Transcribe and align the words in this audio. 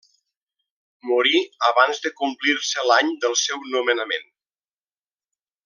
Morí 1.09 1.41
abans 1.67 2.01
de 2.05 2.11
complir-se 2.21 2.87
l'any 2.89 3.13
del 3.27 3.39
seu 3.43 3.63
nomenament. 3.77 4.27